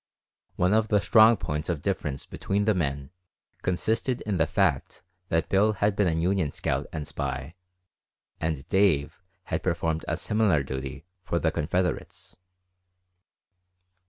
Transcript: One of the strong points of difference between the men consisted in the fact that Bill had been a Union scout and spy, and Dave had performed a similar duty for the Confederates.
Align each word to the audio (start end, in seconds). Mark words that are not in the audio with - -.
One 0.55 0.73
of 0.73 0.87
the 0.87 0.99
strong 0.99 1.37
points 1.37 1.69
of 1.69 1.83
difference 1.83 2.25
between 2.25 2.65
the 2.65 2.73
men 2.73 3.11
consisted 3.61 4.21
in 4.21 4.37
the 4.37 4.47
fact 4.47 5.03
that 5.29 5.47
Bill 5.47 5.73
had 5.73 5.95
been 5.95 6.07
a 6.07 6.19
Union 6.19 6.51
scout 6.53 6.87
and 6.91 7.07
spy, 7.07 7.53
and 8.39 8.67
Dave 8.67 9.21
had 9.43 9.61
performed 9.61 10.03
a 10.07 10.17
similar 10.17 10.63
duty 10.63 11.05
for 11.23 11.37
the 11.37 11.51
Confederates. 11.51 12.35